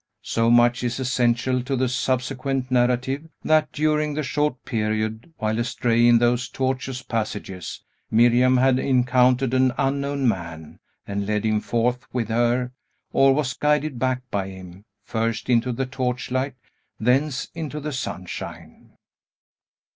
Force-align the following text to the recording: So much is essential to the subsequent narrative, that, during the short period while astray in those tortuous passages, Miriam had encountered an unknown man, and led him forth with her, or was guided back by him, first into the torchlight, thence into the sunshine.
So 0.23 0.49
much 0.49 0.83
is 0.83 0.99
essential 0.99 1.61
to 1.61 1.75
the 1.75 1.87
subsequent 1.87 2.71
narrative, 2.71 3.29
that, 3.43 3.71
during 3.71 4.15
the 4.15 4.23
short 4.23 4.65
period 4.65 5.31
while 5.37 5.59
astray 5.59 6.07
in 6.07 6.17
those 6.17 6.49
tortuous 6.49 7.03
passages, 7.03 7.83
Miriam 8.09 8.57
had 8.57 8.79
encountered 8.79 9.53
an 9.53 9.71
unknown 9.77 10.27
man, 10.27 10.79
and 11.05 11.27
led 11.27 11.45
him 11.45 11.59
forth 11.59 12.11
with 12.11 12.29
her, 12.29 12.71
or 13.13 13.35
was 13.35 13.53
guided 13.53 13.99
back 13.99 14.23
by 14.31 14.47
him, 14.47 14.85
first 15.03 15.51
into 15.51 15.71
the 15.71 15.85
torchlight, 15.85 16.55
thence 16.99 17.49
into 17.53 17.79
the 17.79 17.93
sunshine. 17.93 18.93